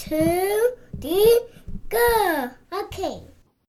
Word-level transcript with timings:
two, 0.00 0.70
three, 0.98 1.40
go. 1.90 2.50
Okay. 2.72 3.20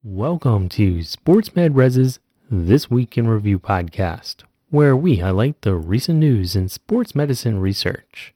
Welcome 0.01 0.69
to 0.69 0.99
SportsMed 0.99 1.71
Res's 1.73 2.19
This 2.49 2.89
Week 2.89 3.17
in 3.17 3.27
Review 3.27 3.59
podcast, 3.59 4.43
where 4.69 4.95
we 4.95 5.17
highlight 5.17 5.61
the 5.61 5.75
recent 5.75 6.19
news 6.19 6.55
in 6.55 6.69
sports 6.69 7.13
medicine 7.13 7.59
research. 7.59 8.33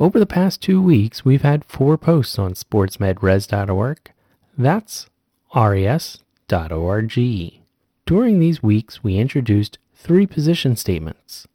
Over 0.00 0.18
the 0.18 0.26
past 0.26 0.60
two 0.60 0.82
weeks, 0.82 1.24
we've 1.24 1.42
had 1.42 1.64
four 1.64 1.96
posts 1.96 2.40
on 2.40 2.54
sportsmedres.org. 2.54 3.98
That's 4.58 5.06
res.org. 5.54 7.12
During 8.04 8.38
these 8.40 8.62
weeks, 8.64 9.04
we 9.04 9.16
introduced 9.18 9.78
three 9.94 10.26
position 10.26 10.74
statements. 10.74 11.46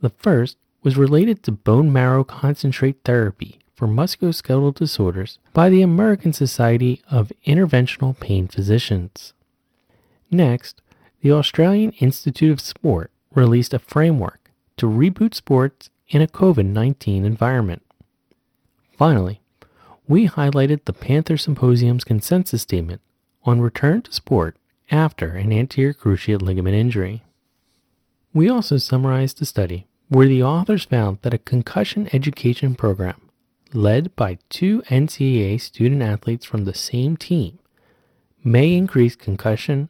The 0.00 0.10
first 0.10 0.56
was 0.82 0.96
related 0.96 1.44
to 1.44 1.52
bone 1.52 1.92
marrow 1.92 2.24
concentrate 2.24 2.96
therapy 3.04 3.60
for 3.74 3.88
musculoskeletal 3.88 4.74
disorders 4.74 5.38
by 5.52 5.68
the 5.68 5.82
American 5.82 6.32
Society 6.32 7.02
of 7.10 7.32
Interventional 7.46 8.18
Pain 8.18 8.48
Physicians. 8.48 9.32
Next, 10.30 10.80
the 11.20 11.32
Australian 11.32 11.92
Institute 11.92 12.52
of 12.52 12.60
Sport 12.60 13.10
released 13.34 13.74
a 13.74 13.78
framework 13.78 14.50
to 14.76 14.86
reboot 14.86 15.34
sports 15.34 15.90
in 16.08 16.22
a 16.22 16.26
COVID 16.26 16.66
19 16.66 17.24
environment. 17.24 17.82
Finally, 18.96 19.40
we 20.06 20.28
highlighted 20.28 20.84
the 20.84 20.92
Panther 20.92 21.36
Symposium's 21.36 22.04
consensus 22.04 22.62
statement 22.62 23.00
on 23.44 23.60
return 23.60 24.02
to 24.02 24.12
sport 24.12 24.56
after 24.90 25.30
an 25.30 25.52
anterior 25.52 25.94
cruciate 25.94 26.42
ligament 26.42 26.76
injury. 26.76 27.22
We 28.32 28.48
also 28.48 28.76
summarized 28.76 29.38
the 29.38 29.46
study 29.46 29.86
where 30.08 30.28
the 30.28 30.42
authors 30.42 30.84
found 30.84 31.18
that 31.22 31.34
a 31.34 31.38
concussion 31.38 32.08
education 32.12 32.74
program 32.74 33.20
led 33.74 34.14
by 34.14 34.38
two 34.48 34.82
NCAA 34.82 35.60
student 35.60 36.02
athletes 36.02 36.46
from 36.46 36.64
the 36.64 36.74
same 36.74 37.16
team 37.16 37.58
may 38.42 38.74
increase 38.74 39.16
concussion 39.16 39.88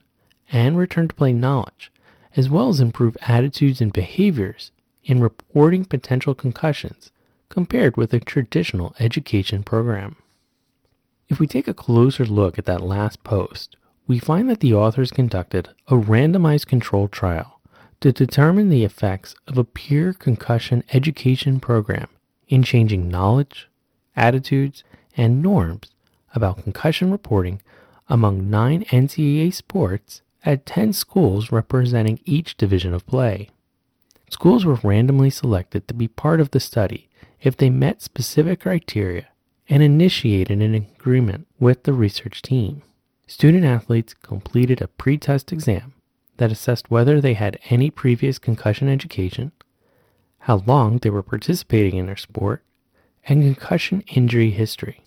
and 0.50 0.78
return 0.78 1.08
to 1.08 1.14
play 1.14 1.32
knowledge, 1.32 1.92
as 2.36 2.48
well 2.48 2.68
as 2.68 2.80
improve 2.80 3.16
attitudes 3.22 3.80
and 3.80 3.92
behaviors 3.92 4.70
in 5.04 5.20
reporting 5.20 5.84
potential 5.84 6.34
concussions 6.34 7.10
compared 7.48 7.96
with 7.96 8.12
a 8.14 8.20
traditional 8.20 8.94
education 8.98 9.62
program. 9.62 10.16
If 11.28 11.38
we 11.38 11.46
take 11.46 11.68
a 11.68 11.74
closer 11.74 12.24
look 12.24 12.58
at 12.58 12.64
that 12.64 12.82
last 12.82 13.22
post, 13.22 13.76
we 14.06 14.18
find 14.18 14.48
that 14.50 14.60
the 14.60 14.74
authors 14.74 15.10
conducted 15.10 15.68
a 15.88 15.94
randomized 15.94 16.66
controlled 16.66 17.12
trial 17.12 17.60
to 18.00 18.12
determine 18.12 18.68
the 18.68 18.84
effects 18.84 19.34
of 19.46 19.56
a 19.56 19.64
peer 19.64 20.12
concussion 20.12 20.84
education 20.92 21.60
program 21.60 22.08
in 22.48 22.62
changing 22.62 23.08
knowledge, 23.08 23.68
attitudes, 24.16 24.84
and 25.16 25.42
norms 25.42 25.90
about 26.34 26.62
concussion 26.62 27.10
reporting 27.10 27.60
among 28.08 28.50
nine 28.50 28.84
NCAA 28.84 29.52
sports 29.52 30.22
at 30.44 30.66
10 30.66 30.92
schools 30.92 31.50
representing 31.50 32.20
each 32.24 32.56
division 32.56 32.92
of 32.92 33.06
play. 33.06 33.48
Schools 34.30 34.64
were 34.64 34.78
randomly 34.82 35.30
selected 35.30 35.86
to 35.86 35.94
be 35.94 36.08
part 36.08 36.40
of 36.40 36.50
the 36.50 36.60
study 36.60 37.08
if 37.40 37.56
they 37.56 37.70
met 37.70 38.02
specific 38.02 38.60
criteria 38.60 39.28
and 39.68 39.82
initiated 39.82 40.60
an 40.60 40.74
agreement 40.74 41.46
with 41.58 41.84
the 41.84 41.92
research 41.92 42.42
team. 42.42 42.82
Student 43.26 43.64
athletes 43.64 44.14
completed 44.14 44.82
a 44.82 44.88
pre-test 44.88 45.52
exam 45.52 45.94
that 46.36 46.52
assessed 46.52 46.90
whether 46.90 47.20
they 47.20 47.34
had 47.34 47.58
any 47.70 47.90
previous 47.90 48.38
concussion 48.38 48.88
education, 48.88 49.52
how 50.40 50.62
long 50.66 50.98
they 50.98 51.10
were 51.10 51.22
participating 51.22 51.96
in 51.96 52.06
their 52.06 52.16
sport, 52.16 52.62
and 53.26 53.42
concussion 53.42 54.02
injury 54.08 54.50
history. 54.50 55.00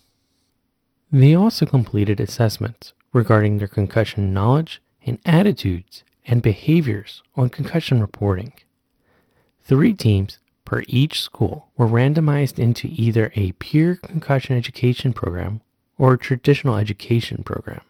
They 1.10 1.34
also 1.34 1.66
completed 1.66 2.20
assessments 2.20 2.92
regarding 3.12 3.58
their 3.58 3.68
concussion 3.68 4.32
knowledge 4.34 4.82
and 5.06 5.18
attitudes 5.24 6.04
and 6.26 6.42
behaviors 6.42 7.22
on 7.34 7.48
concussion 7.48 8.00
reporting. 8.00 8.52
Three 9.62 9.94
teams 9.94 10.38
per 10.64 10.82
each 10.86 11.22
school 11.22 11.68
were 11.76 11.86
randomized 11.86 12.58
into 12.58 12.88
either 12.90 13.32
a 13.34 13.52
peer 13.52 13.96
concussion 13.96 14.56
education 14.56 15.14
program 15.14 15.62
or 15.96 16.12
a 16.12 16.18
traditional 16.18 16.76
education 16.76 17.42
program. 17.42 17.80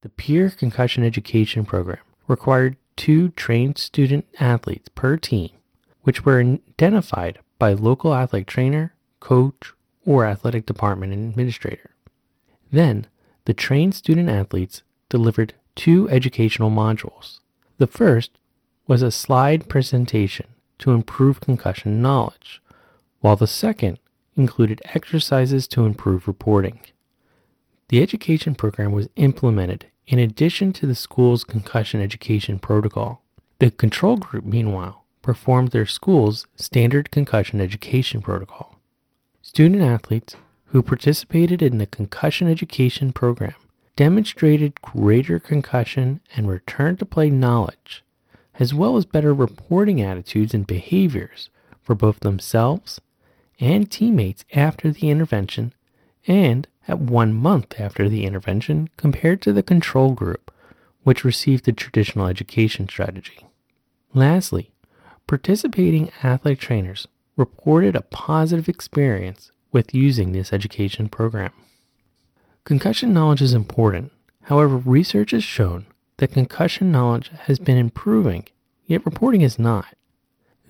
The 0.00 0.08
peer 0.08 0.48
concussion 0.48 1.04
education 1.04 1.66
program 1.66 2.00
required 2.26 2.76
two 2.96 3.28
trained 3.30 3.76
student 3.76 4.26
athletes 4.40 4.88
per 4.94 5.18
team, 5.18 5.50
which 6.02 6.24
were 6.24 6.38
identified 6.40 7.38
by 7.58 7.74
local 7.74 8.14
athletic 8.14 8.46
trainer, 8.46 8.94
coach, 9.20 9.72
or 10.04 10.26
athletic 10.26 10.66
department 10.66 11.12
administrator. 11.12 11.90
Then, 12.72 13.06
the 13.44 13.54
trained 13.54 13.94
student 13.94 14.28
athletes 14.28 14.82
delivered 15.08 15.54
two 15.74 16.08
educational 16.10 16.70
modules. 16.70 17.40
The 17.78 17.86
first 17.86 18.32
was 18.86 19.02
a 19.02 19.10
slide 19.10 19.68
presentation 19.68 20.46
to 20.78 20.92
improve 20.92 21.40
concussion 21.40 22.02
knowledge, 22.02 22.60
while 23.20 23.36
the 23.36 23.46
second 23.46 23.98
included 24.36 24.80
exercises 24.84 25.68
to 25.68 25.84
improve 25.84 26.26
reporting. 26.26 26.80
The 27.88 28.02
education 28.02 28.54
program 28.54 28.92
was 28.92 29.08
implemented 29.16 29.86
in 30.06 30.18
addition 30.18 30.72
to 30.74 30.86
the 30.86 30.94
school's 30.94 31.44
concussion 31.44 32.00
education 32.00 32.58
protocol. 32.58 33.22
The 33.58 33.70
control 33.70 34.16
group, 34.16 34.44
meanwhile, 34.44 35.04
performed 35.22 35.70
their 35.70 35.86
school's 35.86 36.46
standard 36.56 37.10
concussion 37.10 37.60
education 37.60 38.22
protocol. 38.22 38.69
Student 39.52 39.82
athletes 39.82 40.36
who 40.66 40.80
participated 40.80 41.60
in 41.60 41.78
the 41.78 41.86
concussion 41.86 42.46
education 42.46 43.12
program 43.12 43.56
demonstrated 43.96 44.80
greater 44.80 45.40
concussion 45.40 46.20
and 46.36 46.48
return 46.48 46.96
to 46.98 47.04
play 47.04 47.30
knowledge, 47.30 48.04
as 48.60 48.72
well 48.72 48.96
as 48.96 49.04
better 49.04 49.34
reporting 49.34 50.00
attitudes 50.00 50.54
and 50.54 50.68
behaviors 50.68 51.50
for 51.82 51.96
both 51.96 52.20
themselves 52.20 53.00
and 53.58 53.90
teammates 53.90 54.44
after 54.54 54.92
the 54.92 55.10
intervention 55.10 55.72
and 56.28 56.68
at 56.86 57.00
one 57.00 57.34
month 57.34 57.74
after 57.80 58.08
the 58.08 58.26
intervention 58.26 58.88
compared 58.96 59.42
to 59.42 59.52
the 59.52 59.64
control 59.64 60.12
group, 60.12 60.52
which 61.02 61.24
received 61.24 61.64
the 61.64 61.72
traditional 61.72 62.28
education 62.28 62.88
strategy. 62.88 63.48
Lastly, 64.14 64.70
participating 65.26 66.12
athletic 66.22 66.60
trainers 66.60 67.08
reported 67.36 67.96
a 67.96 68.02
positive 68.02 68.68
experience 68.68 69.52
with 69.72 69.94
using 69.94 70.32
this 70.32 70.52
education 70.52 71.08
program. 71.08 71.52
Concussion 72.64 73.12
knowledge 73.12 73.42
is 73.42 73.54
important. 73.54 74.12
However, 74.42 74.76
research 74.76 75.30
has 75.30 75.44
shown 75.44 75.86
that 76.18 76.32
concussion 76.32 76.92
knowledge 76.92 77.30
has 77.42 77.58
been 77.58 77.78
improving, 77.78 78.46
yet 78.86 79.06
reporting 79.06 79.40
is 79.40 79.58
not. 79.58 79.94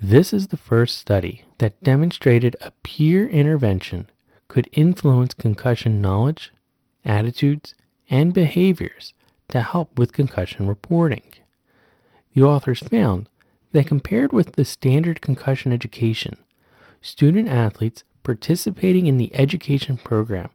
This 0.00 0.32
is 0.32 0.48
the 0.48 0.56
first 0.56 0.98
study 0.98 1.44
that 1.58 1.82
demonstrated 1.82 2.56
a 2.60 2.70
peer 2.82 3.28
intervention 3.28 4.08
could 4.48 4.68
influence 4.72 5.34
concussion 5.34 6.00
knowledge, 6.00 6.52
attitudes, 7.04 7.74
and 8.08 8.32
behaviors 8.32 9.12
to 9.48 9.60
help 9.62 9.98
with 9.98 10.12
concussion 10.12 10.66
reporting. 10.66 11.22
The 12.34 12.42
authors 12.42 12.80
found 12.80 13.28
that 13.72 13.86
compared 13.86 14.32
with 14.32 14.52
the 14.52 14.64
standard 14.64 15.20
concussion 15.20 15.72
education, 15.72 16.36
student 17.00 17.48
athletes 17.48 18.04
participating 18.22 19.06
in 19.06 19.16
the 19.16 19.34
education 19.34 19.96
program 19.96 20.50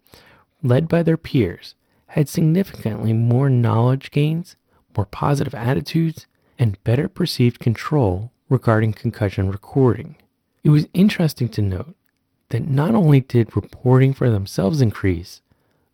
led 0.61 0.87
by 0.87 1.03
their 1.03 1.17
peers 1.17 1.75
had 2.07 2.29
significantly 2.29 3.13
more 3.13 3.49
knowledge 3.49 4.11
gains, 4.11 4.55
more 4.95 5.05
positive 5.05 5.53
attitudes, 5.53 6.27
and 6.57 6.81
better 6.83 7.07
perceived 7.07 7.59
control 7.59 8.31
regarding 8.49 8.93
concussion 8.93 9.51
recording. 9.51 10.15
It 10.63 10.69
was 10.69 10.87
interesting 10.93 11.49
to 11.49 11.61
note 11.61 11.95
that 12.49 12.67
not 12.67 12.95
only 12.95 13.19
did 13.19 13.55
reporting 13.55 14.13
for 14.13 14.29
themselves 14.29 14.81
increase, 14.81 15.41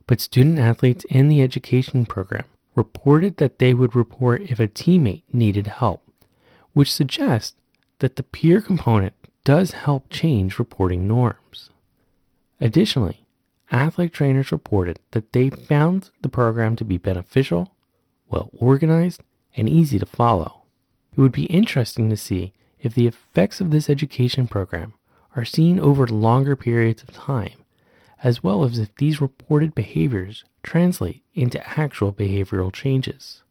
but 0.06 0.19
student 0.19 0.59
athletes 0.59 1.06
in 1.09 1.30
the 1.30 1.42
education 1.42 2.06
program 2.06 2.45
reported 2.75 3.38
that 3.38 3.59
they 3.59 3.74
would 3.74 3.95
report 3.95 4.42
if 4.44 4.59
a 4.59 4.68
teammate 4.68 5.24
needed 5.31 5.68
help, 5.68 6.04
which 6.74 6.92
suggests 6.92 7.56
that 8.00 8.15
the 8.15 8.24
peer 8.24 8.62
component 8.62 9.13
does 9.43 9.71
help 9.71 10.09
change 10.09 10.59
reporting 10.59 11.07
norms. 11.07 11.69
Additionally, 12.59 13.25
athletic 13.71 14.13
trainers 14.13 14.51
reported 14.51 14.99
that 15.11 15.33
they 15.33 15.49
found 15.49 16.11
the 16.21 16.29
program 16.29 16.75
to 16.75 16.85
be 16.85 16.97
beneficial, 16.97 17.73
well 18.29 18.49
organized, 18.57 19.21
and 19.55 19.67
easy 19.67 19.97
to 19.99 20.05
follow. 20.05 20.63
It 21.15 21.21
would 21.21 21.31
be 21.31 21.45
interesting 21.45 22.09
to 22.09 22.17
see 22.17 22.53
if 22.79 22.93
the 22.93 23.07
effects 23.07 23.59
of 23.59 23.71
this 23.71 23.89
education 23.89 24.47
program 24.47 24.93
are 25.35 25.45
seen 25.45 25.79
over 25.79 26.07
longer 26.07 26.55
periods 26.55 27.03
of 27.03 27.13
time, 27.13 27.63
as 28.23 28.44
well 28.44 28.63
as 28.63 28.77
if 28.77 28.94
these 28.95 29.21
reported 29.21 29.73
behaviors 29.73 30.44
translate 30.63 31.23
into 31.33 31.79
actual 31.79 32.13
behavioral 32.13 32.71
changes. 32.71 33.44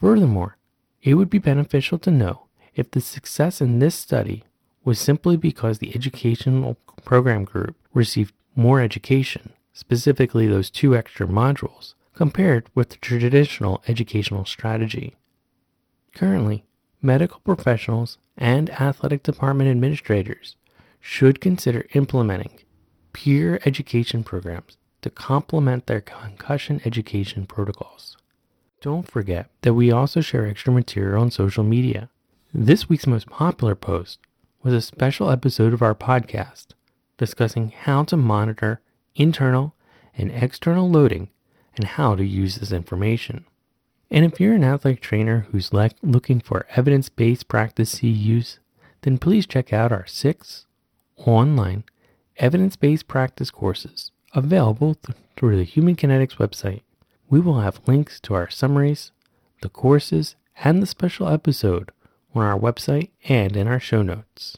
Furthermore, 0.00 0.56
it 1.02 1.14
would 1.14 1.30
be 1.30 1.38
beneficial 1.38 1.98
to 1.98 2.10
know 2.10 2.46
if 2.74 2.90
the 2.90 3.00
success 3.00 3.60
in 3.60 3.78
this 3.78 3.94
study 3.94 4.44
was 4.84 4.98
simply 4.98 5.36
because 5.36 5.78
the 5.78 5.94
educational 5.94 6.76
program 7.04 7.44
group 7.44 7.76
received 7.92 8.34
more 8.54 8.80
education, 8.80 9.52
specifically 9.72 10.46
those 10.46 10.70
two 10.70 10.96
extra 10.96 11.26
modules, 11.26 11.94
compared 12.14 12.68
with 12.74 12.90
the 12.90 12.96
traditional 12.96 13.82
educational 13.88 14.44
strategy. 14.44 15.16
Currently, 16.14 16.64
medical 17.00 17.40
professionals 17.40 18.18
and 18.36 18.70
athletic 18.70 19.22
department 19.22 19.70
administrators 19.70 20.56
should 21.00 21.40
consider 21.40 21.86
implementing 21.94 22.60
peer 23.12 23.60
education 23.64 24.22
programs 24.22 24.76
to 25.02 25.10
complement 25.10 25.86
their 25.86 26.00
concussion 26.00 26.80
education 26.84 27.46
protocols. 27.46 28.16
Don't 28.80 29.10
forget 29.10 29.50
that 29.62 29.74
we 29.74 29.90
also 29.90 30.20
share 30.20 30.46
extra 30.46 30.72
material 30.72 31.20
on 31.20 31.30
social 31.30 31.64
media. 31.64 32.10
This 32.52 32.88
week's 32.88 33.06
most 33.06 33.28
popular 33.28 33.74
post 33.74 34.18
was 34.62 34.74
a 34.74 34.80
special 34.82 35.30
episode 35.30 35.72
of 35.72 35.80
our 35.80 35.94
podcast 35.94 36.68
discussing 37.16 37.70
how 37.70 38.04
to 38.04 38.16
monitor 38.16 38.80
internal 39.14 39.74
and 40.16 40.30
external 40.30 40.90
loading 40.90 41.30
and 41.76 41.84
how 41.84 42.14
to 42.14 42.24
use 42.24 42.56
this 42.56 42.72
information. 42.72 43.46
And 44.10 44.24
if 44.24 44.38
you're 44.38 44.54
an 44.54 44.64
athletic 44.64 45.00
trainer 45.00 45.46
who's 45.50 45.72
le- 45.72 45.90
looking 46.02 46.40
for 46.40 46.66
evidence 46.76 47.08
based 47.08 47.48
practice 47.48 48.02
use, 48.02 48.58
then 49.02 49.16
please 49.16 49.46
check 49.46 49.72
out 49.72 49.92
our 49.92 50.06
six 50.06 50.66
online 51.16 51.84
evidence 52.36 52.76
based 52.76 53.08
practice 53.08 53.50
courses 53.50 54.10
available 54.34 54.94
th- 54.94 55.16
through 55.36 55.56
the 55.56 55.64
Human 55.64 55.96
Kinetics 55.96 56.36
website. 56.36 56.82
We 57.30 57.40
will 57.40 57.60
have 57.60 57.80
links 57.86 58.20
to 58.20 58.34
our 58.34 58.50
summaries, 58.50 59.12
the 59.62 59.68
courses, 59.70 60.36
and 60.62 60.82
the 60.82 60.86
special 60.86 61.28
episode 61.28 61.92
on 62.34 62.44
our 62.44 62.58
website 62.58 63.10
and 63.28 63.56
in 63.56 63.66
our 63.66 63.80
show 63.80 64.02
notes. 64.02 64.56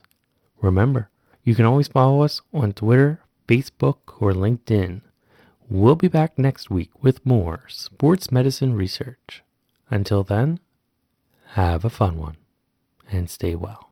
Remember, 0.60 1.10
you 1.42 1.54
can 1.54 1.64
always 1.64 1.88
follow 1.88 2.22
us 2.22 2.40
on 2.52 2.72
Twitter, 2.72 3.20
Facebook, 3.48 3.98
or 4.20 4.32
LinkedIn. 4.32 5.02
We'll 5.68 5.96
be 5.96 6.08
back 6.08 6.38
next 6.38 6.70
week 6.70 6.90
with 7.02 7.24
more 7.26 7.64
sports 7.68 8.30
medicine 8.30 8.74
research. 8.74 9.42
Until 9.90 10.22
then, 10.22 10.60
have 11.54 11.84
a 11.84 11.90
fun 11.90 12.18
one 12.18 12.36
and 13.10 13.28
stay 13.28 13.54
well. 13.54 13.90